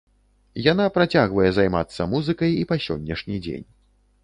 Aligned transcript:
Яна 0.71 0.87
працягвае 0.95 1.49
займацца 1.59 2.09
музыкай 2.15 2.51
і 2.65 2.65
па 2.73 2.81
сённяшні 2.89 3.35
дзень. 3.47 3.67